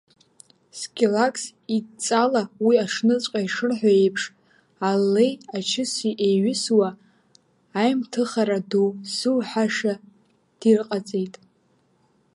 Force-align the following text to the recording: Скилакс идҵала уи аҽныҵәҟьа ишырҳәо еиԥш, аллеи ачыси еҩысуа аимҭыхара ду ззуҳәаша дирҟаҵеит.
Скилакс 0.79 1.43
идҵала 1.75 2.43
уи 2.65 2.75
аҽныҵәҟьа 2.83 3.39
ишырҳәо 3.45 3.91
еиԥш, 3.99 4.23
аллеи 4.89 5.31
ачыси 5.57 6.11
еҩысуа 6.27 6.89
аимҭыхара 7.81 8.59
ду 8.69 8.87
ззуҳәаша 9.09 9.93
дирҟаҵеит. 10.59 11.35